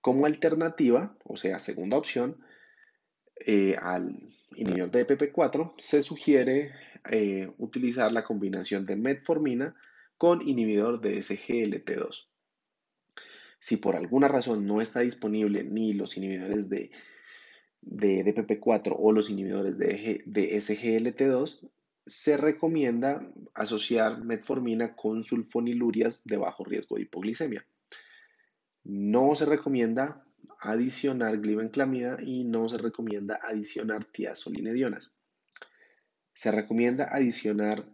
Como 0.00 0.26
alternativa, 0.26 1.16
o 1.25 1.37
sea, 1.37 1.59
segunda 1.59 1.97
opción, 1.97 2.38
eh, 3.44 3.76
al 3.80 4.18
inhibidor 4.54 4.90
de 4.92 5.06
DPP4, 5.06 5.75
se 5.78 6.02
sugiere 6.02 6.73
eh, 7.11 7.50
utilizar 7.59 8.12
la 8.12 8.23
combinación 8.23 8.87
de 8.87 8.94
metformina 8.94 9.75
con 10.16 10.47
inhibidor 10.47 11.00
de 11.00 11.18
SGLT2. 11.18 12.28
Si 13.62 13.76
por 13.76 13.95
alguna 13.95 14.26
razón 14.26 14.66
no 14.66 14.81
está 14.81 15.02
disponible 15.02 15.62
ni 15.62 15.92
los 15.92 16.16
inhibidores 16.16 16.69
de, 16.69 16.90
de 17.81 18.25
DPP4 18.25 18.97
o 18.99 19.12
los 19.12 19.31
inhibidores 19.31 19.78
de, 19.78 20.21
de 20.26 20.57
SGLT2, 20.57 21.71
se 22.04 22.37
recomienda 22.37 23.25
asociar 23.54 24.25
metformina 24.25 24.97
con 24.97 25.23
sulfonilurias 25.23 26.25
de 26.25 26.38
bajo 26.38 26.64
riesgo 26.64 26.97
de 26.97 27.02
hipoglicemia. 27.02 27.64
No 28.83 29.33
se 29.37 29.47
recomienda 29.47 30.26
adicionar 30.59 31.38
glibenclamida 31.38 32.16
y 32.21 32.42
no 32.42 32.69
se 32.69 32.78
recomienda 32.78 33.38
adicionar 33.49 34.04
tiazolinedionas. 34.07 35.14
Se 36.35 36.50
recomienda 36.50 37.11
adicionar 37.12 37.87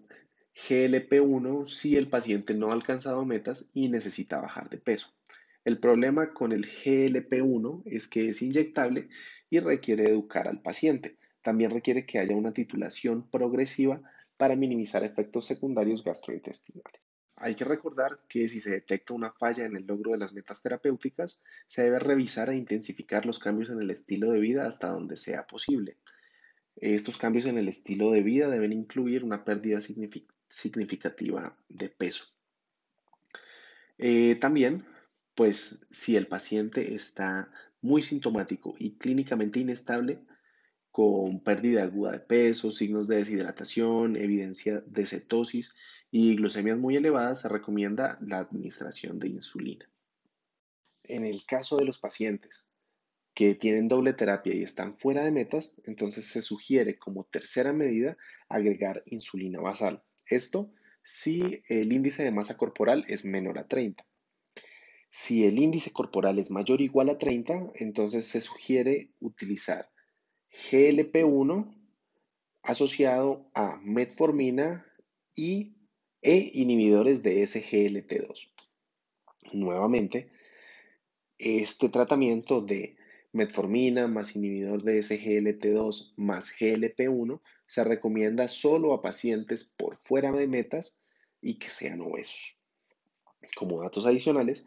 GLP-1 0.55 1.69
si 1.69 1.99
el 1.99 2.09
paciente 2.09 2.55
no 2.55 2.71
ha 2.71 2.73
alcanzado 2.73 3.27
metas 3.27 3.71
y 3.75 3.91
necesita 3.91 4.41
bajar 4.41 4.71
de 4.71 4.79
peso. 4.79 5.15
El 5.69 5.81
problema 5.81 6.33
con 6.33 6.53
el 6.53 6.65
GLP-1 6.65 7.83
es 7.85 8.09
que 8.09 8.31
es 8.31 8.41
inyectable 8.41 9.11
y 9.51 9.61
requiere 9.61 10.09
educar 10.09 10.49
al 10.49 10.63
paciente. 10.63 11.19
También 11.43 11.71
requiere 11.71 12.07
que 12.07 12.19
haya 12.19 12.35
una 12.35 12.55
titulación 12.55 13.29
progresiva 13.29 14.01
para 14.39 14.57
minimizar 14.57 15.05
efectos 15.05 15.45
secundarios 15.45 16.03
gastrointestinales. 16.03 17.03
Hay 17.37 17.55
que 17.55 17.67
recordar 17.67 18.19
que 18.31 18.49
si 18.49 18.61
se 18.61 18.71
detecta 18.71 19.13
una 19.13 19.31
falla 19.31 19.67
en 19.67 19.77
el 19.77 19.87
logro 19.87 20.13
de 20.13 20.17
las 20.17 20.33
metas 20.33 20.63
terapéuticas, 20.63 21.45
se 21.67 21.83
debe 21.83 21.99
revisar 21.99 22.49
e 22.49 22.57
intensificar 22.57 23.27
los 23.27 23.39
cambios 23.39 23.69
en 23.69 23.83
el 23.83 23.91
estilo 23.91 24.31
de 24.31 24.41
vida 24.41 24.67
hasta 24.67 24.89
donde 24.89 25.17
sea 25.17 25.47
posible. 25.47 25.99
Estos 26.77 27.19
cambios 27.19 27.45
en 27.45 27.59
el 27.59 27.69
estilo 27.69 28.11
de 28.11 28.23
vida 28.23 28.49
deben 28.49 28.73
incluir 28.73 29.23
una 29.23 29.45
pérdida 29.45 29.83
significativa 29.83 31.59
de 31.69 31.91
peso. 31.91 32.25
Eh, 33.99 34.37
también 34.37 34.87
pues 35.39 35.87
si 35.93 36.17
el 36.17 36.27
paciente 36.27 36.97
está 36.97 37.53
muy 37.81 38.03
sintomático 38.03 38.75
y 38.77 38.97
clínicamente 38.97 39.61
inestable, 39.61 40.19
con 40.91 41.45
pérdida 41.45 41.85
aguda 41.85 42.11
de 42.11 42.19
peso, 42.19 42.73
signos 42.73 43.07
de 43.07 43.19
deshidratación, 43.19 44.17
evidencia 44.17 44.83
de 44.85 45.07
cetosis 45.07 45.73
y 46.11 46.35
glucemias 46.35 46.77
muy 46.77 46.97
elevadas, 46.97 47.43
se 47.43 47.49
recomienda 47.49 48.19
la 48.21 48.39
administración 48.39 49.21
de 49.21 49.29
insulina. 49.29 49.89
En 51.05 51.25
el 51.25 51.47
caso 51.47 51.77
de 51.77 51.85
los 51.85 51.99
pacientes 51.99 52.69
que 53.33 53.55
tienen 53.55 53.87
doble 53.87 54.15
terapia 54.15 54.57
y 54.57 54.65
están 54.65 54.97
fuera 54.97 55.23
de 55.23 55.31
metas, 55.31 55.81
entonces 55.85 56.25
se 56.25 56.43
sugiere 56.43 56.99
como 56.99 57.23
tercera 57.23 57.73
medida 57.73 58.17
agregar 58.49 59.05
insulina 59.07 59.61
basal. 59.61 60.03
Esto 60.27 60.73
si 61.05 61.63
el 61.69 61.93
índice 61.93 62.25
de 62.25 62.33
masa 62.33 62.57
corporal 62.57 63.05
es 63.07 63.25
menor 63.25 63.61
a 63.61 63.69
30. 63.69 64.08
Si 65.11 65.45
el 65.45 65.59
índice 65.59 65.93
corporal 65.93 66.39
es 66.39 66.51
mayor 66.51 66.81
o 66.81 66.85
igual 66.85 67.09
a 67.09 67.19
30, 67.19 67.73
entonces 67.77 68.27
se 68.27 68.41
sugiere 68.41 69.11
utilizar 69.21 69.91
GLP-1 70.71 71.75
asociado 72.63 73.51
a 73.55 73.79
metformina 73.83 74.87
y, 75.35 75.77
e 76.21 76.51
inhibidores 76.55 77.23
de 77.23 77.43
SGLT2. 77.43 78.51
Nuevamente, 79.53 80.31
este 81.39 81.89
tratamiento 81.89 82.61
de 82.61 82.97
metformina 83.33 84.07
más 84.09 84.35
inhibidor 84.37 84.83
de 84.83 84.99
SGLT2 84.99 86.15
más 86.17 86.51
GLP-1 86.59 87.41
se 87.67 87.85
recomienda 87.85 88.49
solo 88.49 88.93
a 88.95 89.03
pacientes 89.03 89.65
por 89.65 89.97
fuera 89.97 90.33
de 90.33 90.47
metas 90.47 91.01
y 91.41 91.59
que 91.59 91.71
sean 91.71 92.01
obesos. 92.01 92.57
Como 93.57 93.81
datos 93.81 94.07
adicionales, 94.07 94.67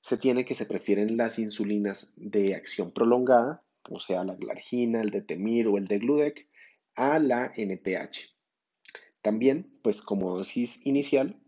se 0.00 0.16
tiene 0.16 0.44
que 0.44 0.54
se 0.54 0.66
prefieren 0.66 1.16
las 1.16 1.38
insulinas 1.38 2.12
de 2.16 2.54
acción 2.54 2.90
prolongada, 2.90 3.62
o 3.88 4.00
sea, 4.00 4.24
la 4.24 4.34
glargina, 4.34 5.00
el 5.00 5.10
de 5.10 5.22
Temir 5.22 5.66
o 5.68 5.78
el 5.78 5.86
de 5.86 5.98
Gludec, 5.98 6.48
a 6.94 7.18
la 7.18 7.52
NPH. 7.56 8.34
También, 9.22 9.78
pues 9.82 10.02
como 10.02 10.36
dosis 10.36 10.84
inicial, 10.86 11.38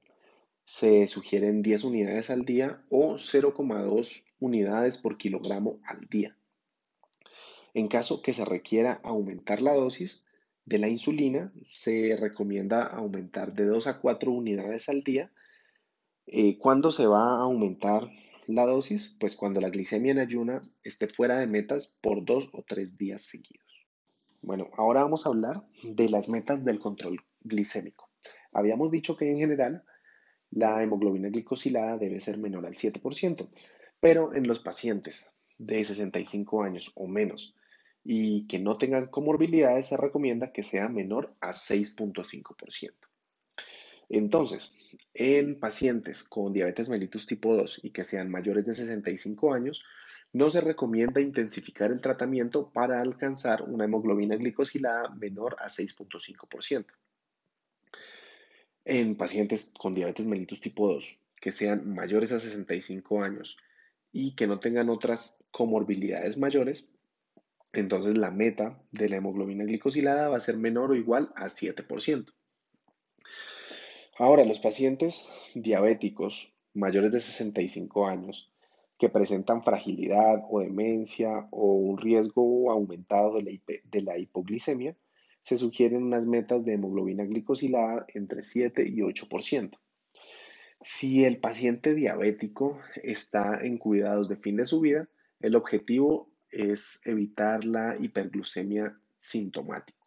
se 0.64 1.06
sugieren 1.06 1.62
10 1.62 1.84
unidades 1.84 2.30
al 2.30 2.44
día 2.44 2.84
o 2.90 3.14
0,2 3.14 4.24
unidades 4.38 4.98
por 4.98 5.16
kilogramo 5.16 5.80
al 5.84 6.06
día. 6.08 6.36
En 7.74 7.88
caso 7.88 8.22
que 8.22 8.34
se 8.34 8.44
requiera 8.44 9.00
aumentar 9.02 9.62
la 9.62 9.74
dosis 9.74 10.26
de 10.64 10.78
la 10.78 10.88
insulina, 10.88 11.52
se 11.64 12.16
recomienda 12.16 12.84
aumentar 12.84 13.54
de 13.54 13.64
2 13.64 13.86
a 13.86 14.00
4 14.00 14.30
unidades 14.30 14.88
al 14.88 15.02
día. 15.02 15.32
Eh, 16.26 16.58
¿Cuándo 16.58 16.90
se 16.90 17.06
va 17.06 17.36
a 17.36 17.40
aumentar 17.40 18.10
la 18.46 18.66
dosis, 18.66 19.16
pues 19.20 19.36
cuando 19.36 19.60
la 19.60 19.70
glicemia 19.70 20.12
en 20.12 20.18
ayunas 20.18 20.80
esté 20.84 21.06
fuera 21.06 21.38
de 21.38 21.46
metas 21.46 21.98
por 22.02 22.24
dos 22.24 22.50
o 22.52 22.64
tres 22.66 22.98
días 22.98 23.22
seguidos. 23.22 23.86
Bueno, 24.40 24.70
ahora 24.76 25.02
vamos 25.02 25.24
a 25.24 25.28
hablar 25.28 25.62
de 25.82 26.08
las 26.08 26.28
metas 26.28 26.64
del 26.64 26.80
control 26.80 27.20
glicémico. 27.40 28.10
Habíamos 28.52 28.90
dicho 28.90 29.16
que 29.16 29.30
en 29.30 29.38
general 29.38 29.84
la 30.50 30.82
hemoglobina 30.82 31.28
glicosilada 31.28 31.96
debe 31.96 32.20
ser 32.20 32.38
menor 32.38 32.66
al 32.66 32.74
7%, 32.74 33.48
pero 34.00 34.34
en 34.34 34.46
los 34.46 34.60
pacientes 34.60 35.36
de 35.58 35.84
65 35.84 36.62
años 36.62 36.92
o 36.96 37.06
menos 37.06 37.54
y 38.04 38.46
que 38.48 38.58
no 38.58 38.76
tengan 38.78 39.06
comorbilidades 39.06 39.86
se 39.86 39.96
recomienda 39.96 40.52
que 40.52 40.62
sea 40.62 40.88
menor 40.88 41.34
a 41.40 41.50
6.5%. 41.50 43.11
Entonces, 44.12 44.76
en 45.14 45.58
pacientes 45.58 46.22
con 46.22 46.52
diabetes 46.52 46.90
mellitus 46.90 47.26
tipo 47.26 47.56
2 47.56 47.80
y 47.82 47.90
que 47.92 48.04
sean 48.04 48.30
mayores 48.30 48.66
de 48.66 48.74
65 48.74 49.54
años, 49.54 49.82
no 50.34 50.50
se 50.50 50.60
recomienda 50.60 51.22
intensificar 51.22 51.90
el 51.90 52.02
tratamiento 52.02 52.70
para 52.70 53.00
alcanzar 53.00 53.62
una 53.62 53.86
hemoglobina 53.86 54.36
glicosilada 54.36 55.08
menor 55.14 55.56
a 55.58 55.68
6.5%. 55.68 56.84
En 58.84 59.16
pacientes 59.16 59.72
con 59.78 59.94
diabetes 59.94 60.26
mellitus 60.26 60.60
tipo 60.60 60.92
2 60.92 61.18
que 61.40 61.50
sean 61.50 61.94
mayores 61.94 62.32
a 62.32 62.38
65 62.38 63.22
años 63.22 63.56
y 64.12 64.34
que 64.34 64.46
no 64.46 64.60
tengan 64.60 64.90
otras 64.90 65.42
comorbilidades 65.50 66.36
mayores, 66.36 66.92
entonces 67.72 68.18
la 68.18 68.30
meta 68.30 68.78
de 68.90 69.08
la 69.08 69.16
hemoglobina 69.16 69.64
glicosilada 69.64 70.28
va 70.28 70.36
a 70.36 70.40
ser 70.40 70.58
menor 70.58 70.90
o 70.90 70.96
igual 70.96 71.32
a 71.34 71.46
7%. 71.46 72.30
Ahora, 74.18 74.44
los 74.44 74.60
pacientes 74.60 75.26
diabéticos 75.54 76.52
mayores 76.74 77.12
de 77.12 77.20
65 77.20 78.06
años 78.06 78.52
que 78.98 79.08
presentan 79.08 79.64
fragilidad 79.64 80.44
o 80.50 80.60
demencia 80.60 81.48
o 81.50 81.72
un 81.72 81.98
riesgo 81.98 82.70
aumentado 82.70 83.34
de 83.40 84.02
la, 84.02 84.18
hipoglicemia, 84.18 84.96
se 85.40 85.56
sugieren 85.56 86.04
unas 86.04 86.26
metas 86.26 86.64
de 86.64 86.74
hemoglobina 86.74 87.24
glicosilada 87.24 88.06
entre 88.14 88.42
7 88.42 88.86
y 88.86 88.98
8%. 88.98 89.78
Si 90.82 91.24
el 91.24 91.38
paciente 91.38 91.94
diabético 91.94 92.78
está 93.02 93.60
en 93.62 93.78
cuidados 93.78 94.28
de 94.28 94.36
fin 94.36 94.56
de 94.56 94.66
su 94.66 94.80
vida, 94.80 95.08
el 95.40 95.56
objetivo 95.56 96.30
es 96.50 97.00
evitar 97.06 97.64
la 97.64 97.96
hiperglucemia 97.98 98.96
sintomática. 99.18 99.98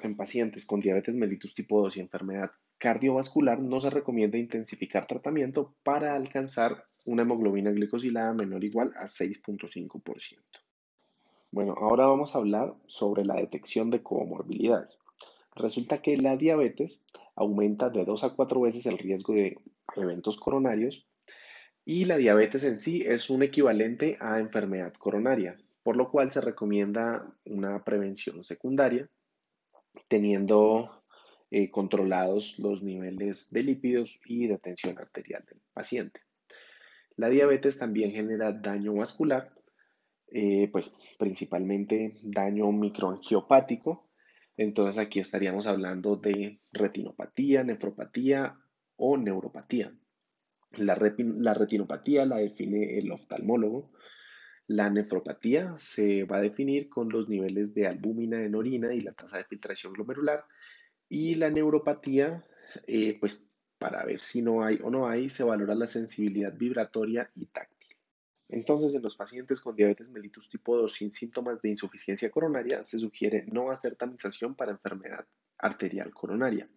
En 0.00 0.16
pacientes 0.16 0.64
con 0.64 0.80
diabetes 0.80 1.14
mellitus 1.16 1.54
tipo 1.54 1.82
2 1.82 1.98
y 1.98 2.00
enfermedad 2.00 2.50
cardiovascular 2.84 3.60
no 3.60 3.80
se 3.80 3.88
recomienda 3.88 4.36
intensificar 4.36 5.06
tratamiento 5.06 5.74
para 5.84 6.14
alcanzar 6.14 6.84
una 7.06 7.22
hemoglobina 7.22 7.70
glicosilada 7.70 8.34
menor 8.34 8.60
o 8.60 8.66
igual 8.66 8.92
a 8.96 9.04
6.5%. 9.04 10.38
Bueno, 11.50 11.74
ahora 11.80 12.04
vamos 12.04 12.34
a 12.34 12.38
hablar 12.38 12.74
sobre 12.86 13.24
la 13.24 13.36
detección 13.36 13.88
de 13.88 14.02
comorbilidades. 14.02 14.98
Resulta 15.56 16.02
que 16.02 16.18
la 16.18 16.36
diabetes 16.36 17.02
aumenta 17.34 17.88
de 17.88 18.04
2 18.04 18.22
a 18.22 18.34
4 18.36 18.60
veces 18.60 18.84
el 18.84 18.98
riesgo 18.98 19.32
de 19.32 19.56
eventos 19.96 20.38
coronarios 20.38 21.06
y 21.86 22.04
la 22.04 22.18
diabetes 22.18 22.64
en 22.64 22.78
sí 22.78 23.02
es 23.06 23.30
un 23.30 23.42
equivalente 23.42 24.18
a 24.20 24.40
enfermedad 24.40 24.92
coronaria, 24.92 25.56
por 25.82 25.96
lo 25.96 26.10
cual 26.10 26.32
se 26.32 26.42
recomienda 26.42 27.34
una 27.46 27.82
prevención 27.82 28.44
secundaria 28.44 29.08
teniendo 30.08 31.03
eh, 31.56 31.70
controlados 31.70 32.58
los 32.58 32.82
niveles 32.82 33.52
de 33.52 33.62
lípidos 33.62 34.18
y 34.26 34.48
de 34.48 34.58
tensión 34.58 34.98
arterial 34.98 35.44
del 35.48 35.60
paciente. 35.72 36.20
La 37.14 37.28
diabetes 37.28 37.78
también 37.78 38.10
genera 38.10 38.50
daño 38.50 38.94
vascular, 38.94 39.54
eh, 40.32 40.68
pues 40.72 40.96
principalmente 41.16 42.18
daño 42.24 42.72
microangiopático. 42.72 44.10
Entonces 44.56 44.98
aquí 44.98 45.20
estaríamos 45.20 45.68
hablando 45.68 46.16
de 46.16 46.58
retinopatía, 46.72 47.62
nefropatía 47.62 48.58
o 48.96 49.16
neuropatía. 49.16 49.94
La, 50.72 50.96
la 50.96 51.54
retinopatía 51.54 52.26
la 52.26 52.38
define 52.38 52.98
el 52.98 53.12
oftalmólogo. 53.12 53.92
La 54.66 54.90
nefropatía 54.90 55.76
se 55.78 56.24
va 56.24 56.38
a 56.38 56.42
definir 56.42 56.88
con 56.88 57.10
los 57.10 57.28
niveles 57.28 57.74
de 57.74 57.86
albúmina 57.86 58.42
en 58.42 58.56
orina 58.56 58.92
y 58.92 58.98
la 58.98 59.12
tasa 59.12 59.36
de 59.36 59.44
filtración 59.44 59.92
glomerular. 59.92 60.44
Y 61.08 61.34
la 61.34 61.50
neuropatía, 61.50 62.44
eh, 62.86 63.18
pues 63.20 63.50
para 63.78 64.04
ver 64.04 64.20
si 64.20 64.42
no 64.42 64.64
hay 64.64 64.80
o 64.82 64.90
no 64.90 65.06
hay, 65.06 65.28
se 65.30 65.44
valora 65.44 65.74
la 65.74 65.86
sensibilidad 65.86 66.52
vibratoria 66.56 67.30
y 67.34 67.46
táctil. 67.46 67.94
Entonces, 68.48 68.94
en 68.94 69.02
los 69.02 69.16
pacientes 69.16 69.60
con 69.60 69.74
diabetes 69.74 70.10
mellitus 70.10 70.48
tipo 70.48 70.76
2 70.76 70.92
sin 70.92 71.10
síntomas 71.10 71.60
de 71.62 71.70
insuficiencia 71.70 72.30
coronaria, 72.30 72.84
se 72.84 72.98
sugiere 72.98 73.44
no 73.50 73.70
hacer 73.70 73.96
tamización 73.96 74.54
para 74.54 74.72
enfermedad 74.72 75.26
arterial 75.58 76.12
coronaria. 76.12 76.68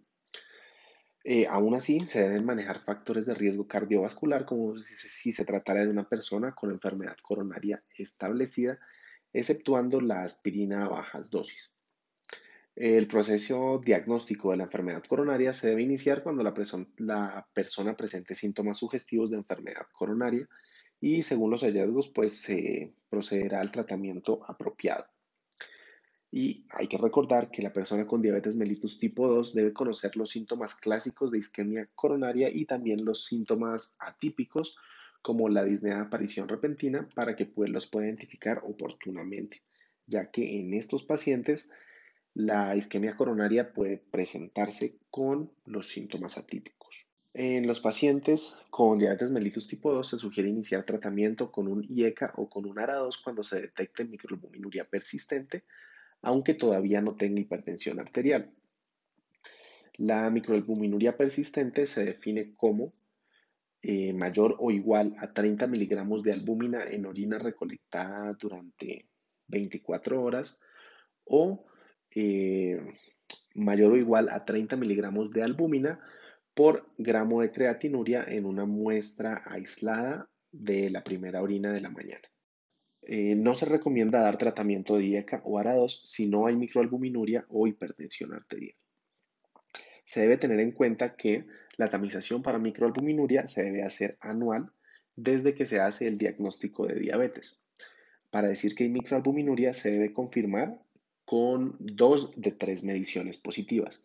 Eh, 1.23 1.45
aún 1.45 1.75
así, 1.75 1.99
se 1.99 2.21
deben 2.21 2.45
manejar 2.45 2.79
factores 2.79 3.25
de 3.25 3.35
riesgo 3.35 3.67
cardiovascular 3.67 4.45
como 4.45 4.77
si 4.77 5.31
se 5.31 5.45
tratara 5.45 5.81
de 5.81 5.89
una 5.89 6.07
persona 6.07 6.55
con 6.55 6.71
enfermedad 6.71 7.17
coronaria 7.21 7.83
establecida, 7.97 8.79
exceptuando 9.33 9.99
la 9.99 10.21
aspirina 10.21 10.85
a 10.85 10.89
bajas 10.89 11.29
dosis. 11.29 11.73
El 12.79 13.07
proceso 13.07 13.81
diagnóstico 13.83 14.51
de 14.51 14.57
la 14.57 14.65
enfermedad 14.65 15.03
coronaria 15.03 15.51
se 15.51 15.69
debe 15.69 15.81
iniciar 15.81 16.21
cuando 16.21 16.43
la, 16.43 16.53
persona 17.51 17.97
presente 17.97 18.35
síntomas 18.35 18.77
sugestivos 18.77 19.31
de 19.31 19.37
enfermedad 19.37 19.87
coronaria 19.91 20.47
y 21.01 21.23
según 21.23 21.49
los 21.49 21.63
hallazgos 21.63 22.09
pues 22.09 22.39
se 22.39 22.93
procederá 23.09 23.61
al 23.61 23.71
tratamiento 23.71 24.41
apropiado. 24.47 25.07
Y 26.31 26.67
hay 26.69 26.87
que 26.87 26.99
recordar 26.99 27.49
que 27.49 27.63
la 27.63 27.73
persona 27.73 28.05
con 28.05 28.21
diabetes 28.21 28.55
mellitus 28.55 28.99
tipo 28.99 29.27
2 29.27 29.55
debe 29.55 29.73
conocer 29.73 30.15
los 30.15 30.29
síntomas 30.29 30.75
clásicos 30.75 31.31
de 31.31 31.39
isquemia 31.39 31.89
coronaria 31.95 32.51
y 32.53 32.65
también 32.65 33.03
los 33.03 33.25
síntomas 33.25 33.97
atípicos 33.99 34.77
como 35.23 35.49
la 35.49 35.63
disnea 35.63 35.95
de 35.95 36.01
aparición 36.01 36.47
repentina 36.47 37.09
para 37.15 37.35
que 37.35 37.47
pues, 37.47 37.71
los 37.71 37.87
pueda 37.87 38.05
identificar 38.05 38.61
oportunamente, 38.63 39.63
ya 40.05 40.29
que 40.29 40.59
en 40.59 40.75
estos 40.75 41.01
pacientes 41.01 41.71
la 42.37 42.75
isquemia 42.75 43.15
coronaria 43.15 43.73
puede 43.73 43.97
presentarse 43.97 44.99
con 45.09 45.51
los 45.65 45.87
síntomas 45.87 46.37
atípicos. 46.37 47.07
En 47.33 47.65
los 47.65 47.79
pacientes 47.79 48.59
con 48.69 48.99
diabetes 48.99 49.31
mellitus 49.31 49.67
tipo 49.67 49.91
2 49.91 50.07
se 50.07 50.19
sugiere 50.19 50.47
iniciar 50.47 50.83
tratamiento 50.83 51.51
con 51.51 51.67
un 51.67 51.83
IECA 51.83 52.33
o 52.35 52.47
con 52.47 52.67
un 52.67 52.75
ARA2 52.75 53.23
cuando 53.23 53.41
se 53.41 53.59
detecte 53.59 54.05
microalbuminuria 54.05 54.85
persistente, 54.87 55.63
aunque 56.21 56.53
todavía 56.53 57.01
no 57.01 57.15
tenga 57.15 57.41
hipertensión 57.41 57.99
arterial. 57.99 58.51
La 59.95 60.29
microalbuminuria 60.29 61.17
persistente 61.17 61.87
se 61.87 62.05
define 62.05 62.53
como 62.55 62.93
eh, 63.81 64.13
mayor 64.13 64.57
o 64.59 64.69
igual 64.69 65.15
a 65.17 65.33
30 65.33 65.65
miligramos 65.65 66.21
de 66.21 66.33
albúmina 66.33 66.83
en 66.83 67.07
orina 67.07 67.39
recolectada 67.39 68.33
durante 68.33 69.07
24 69.47 70.21
horas 70.21 70.59
o 71.23 71.65
eh, 72.15 72.79
mayor 73.55 73.93
o 73.93 73.97
igual 73.97 74.29
a 74.29 74.45
30 74.45 74.75
miligramos 74.75 75.31
de 75.31 75.43
albúmina 75.43 75.99
por 76.53 76.89
gramo 76.97 77.41
de 77.41 77.51
creatinuria 77.51 78.23
en 78.27 78.45
una 78.45 78.65
muestra 78.65 79.43
aislada 79.45 80.29
de 80.51 80.89
la 80.89 81.03
primera 81.03 81.41
orina 81.41 81.71
de 81.71 81.81
la 81.81 81.89
mañana. 81.89 82.27
Eh, 83.03 83.35
no 83.35 83.55
se 83.55 83.65
recomienda 83.65 84.21
dar 84.21 84.37
tratamiento 84.37 84.97
de 84.97 85.05
IECA 85.05 85.41
o 85.45 85.59
ARA2 85.59 86.01
si 86.03 86.27
no 86.27 86.47
hay 86.47 86.55
microalbuminuria 86.55 87.45
o 87.49 87.67
hipertensión 87.67 88.33
arterial. 88.33 88.75
Se 90.03 90.21
debe 90.21 90.37
tener 90.37 90.59
en 90.59 90.71
cuenta 90.71 91.15
que 91.15 91.45
la 91.77 91.89
tamización 91.89 92.41
para 92.41 92.59
microalbuminuria 92.59 93.47
se 93.47 93.63
debe 93.63 93.83
hacer 93.83 94.17
anual 94.19 94.71
desde 95.15 95.53
que 95.53 95.65
se 95.65 95.79
hace 95.79 96.07
el 96.07 96.17
diagnóstico 96.17 96.85
de 96.87 96.99
diabetes. 96.99 97.63
Para 98.29 98.49
decir 98.49 98.75
que 98.75 98.83
hay 98.83 98.89
microalbuminuria 98.89 99.73
se 99.73 99.91
debe 99.91 100.11
confirmar 100.11 100.81
con 101.27 101.75
dos 101.77 102.31
de 102.39 102.53
tres 102.53 102.85
mediciones 102.85 103.35
positivas. 103.35 104.01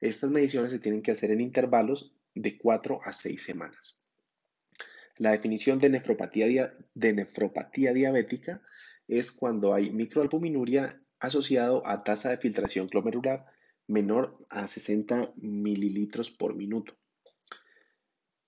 Estas 0.00 0.32
mediciones 0.32 0.72
se 0.72 0.80
tienen 0.80 1.00
que 1.00 1.12
hacer 1.12 1.30
en 1.30 1.40
intervalos 1.40 2.12
de 2.34 2.58
4 2.58 3.02
a 3.04 3.12
6 3.12 3.40
semanas. 3.40 4.00
La 5.16 5.30
definición 5.30 5.78
de 5.78 5.90
nefropatía, 5.90 6.74
de 6.92 7.12
nefropatía 7.12 7.92
diabética 7.92 8.62
es 9.06 9.30
cuando 9.30 9.74
hay 9.74 9.92
microalbuminuria 9.92 11.00
asociado 11.20 11.86
a 11.86 12.02
tasa 12.02 12.30
de 12.30 12.38
filtración 12.38 12.88
glomerular 12.88 13.46
menor 13.86 14.36
a 14.50 14.66
60 14.66 15.34
mililitros 15.36 16.32
por 16.32 16.56
minuto. 16.56 16.96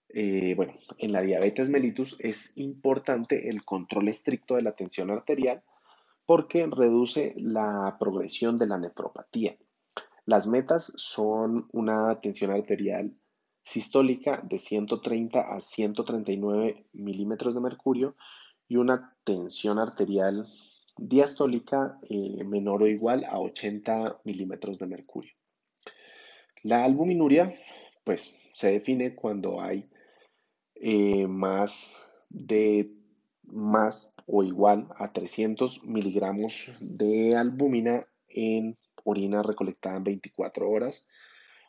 Eh, 0.08 0.54
bueno, 0.56 0.76
en 0.98 1.12
la 1.12 1.22
diabetes 1.22 1.70
mellitus 1.70 2.16
es 2.18 2.58
importante 2.58 3.48
el 3.48 3.64
control 3.64 4.08
estricto 4.08 4.56
de 4.56 4.62
la 4.62 4.72
tensión 4.72 5.12
arterial 5.12 5.62
porque 6.28 6.68
reduce 6.70 7.32
la 7.38 7.96
progresión 7.98 8.58
de 8.58 8.66
la 8.66 8.76
nefropatía. 8.76 9.56
Las 10.26 10.46
metas 10.46 10.92
son 10.96 11.70
una 11.72 12.20
tensión 12.20 12.50
arterial 12.50 13.16
sistólica 13.62 14.42
de 14.44 14.58
130 14.58 15.40
a 15.40 15.58
139 15.58 16.84
milímetros 16.92 17.54
de 17.54 17.60
mercurio 17.62 18.14
y 18.68 18.76
una 18.76 19.16
tensión 19.24 19.78
arterial 19.78 20.46
diastólica 20.98 21.98
eh, 22.02 22.44
menor 22.44 22.82
o 22.82 22.86
igual 22.88 23.24
a 23.24 23.38
80 23.38 24.20
milímetros 24.24 24.78
de 24.78 24.86
mercurio. 24.86 25.32
La 26.62 26.84
albuminuria, 26.84 27.58
pues, 28.04 28.38
se 28.52 28.72
define 28.72 29.14
cuando 29.14 29.62
hay 29.62 29.88
eh, 30.74 31.26
más 31.26 32.04
de 32.28 32.97
más 33.52 34.12
o 34.26 34.42
igual 34.42 34.88
a 34.96 35.12
300 35.12 35.84
miligramos 35.84 36.70
de 36.80 37.36
albúmina 37.36 38.06
en 38.28 38.76
orina 39.04 39.42
recolectada 39.42 39.96
en 39.96 40.04
24 40.04 40.68
horas 40.68 41.06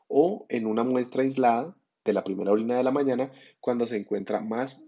o 0.08 0.46
en 0.50 0.66
una 0.66 0.84
muestra 0.84 1.24
aislada 1.24 1.76
de 2.04 2.14
la 2.14 2.24
primera 2.24 2.52
orina 2.52 2.78
de 2.78 2.84
la 2.84 2.92
mañana 2.92 3.32
cuando 3.60 3.88
se 3.88 3.98
encuentra 3.98 4.42
más 4.42 4.86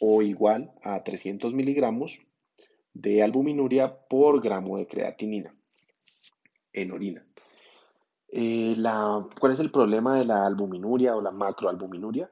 o 0.00 0.22
igual 0.22 0.72
a 0.82 1.02
300 1.02 1.54
miligramos 1.54 2.18
de 2.92 3.22
albuminuria 3.22 3.98
por 4.08 4.40
gramo 4.42 4.78
de 4.78 4.86
creatinina 4.86 5.54
en 6.72 6.92
orina. 6.92 7.26
Eh, 8.28 8.76
¿cuál 9.40 9.52
es 9.52 9.60
el 9.60 9.70
problema 9.70 10.18
de 10.18 10.24
la 10.24 10.46
albuminuria 10.46 11.16
o 11.16 11.22
la 11.22 11.30
macroalbuminuria? 11.30 12.30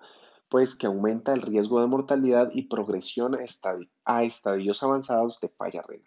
Pues 0.49 0.77
que 0.77 0.87
aumenta 0.87 1.33
el 1.33 1.43
riesgo 1.43 1.81
de 1.81 1.87
mortalidad 1.87 2.51
y 2.53 2.63
progresión 2.63 3.35
a 3.35 3.39
estadi- 3.39 3.91
a 4.05 4.25
estadios 4.25 4.83
avanzados 4.83 5.41
de 5.41 5.49
falla 5.49 5.83
renal. 5.83 6.07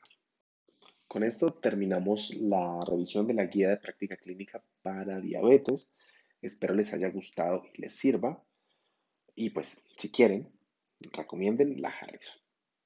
Con 1.07 1.23
esto 1.23 1.53
terminamos 1.53 2.33
la 2.35 2.79
revisión 2.81 3.27
de 3.27 3.33
la 3.33 3.45
guía 3.45 3.69
de 3.69 3.77
práctica 3.77 4.17
clínica 4.17 4.63
para 4.81 5.19
diabetes. 5.21 5.93
Espero 6.41 6.75
les 6.75 6.93
haya 6.93 7.09
gustado 7.09 7.63
y 7.73 7.81
les 7.81 7.95
sirva. 7.95 8.43
Y 9.35 9.49
pues, 9.51 9.85
si 9.97 10.11
quieren, 10.11 10.51
recomienden 10.99 11.81
la 11.81 11.89
Harrison. 11.89 12.35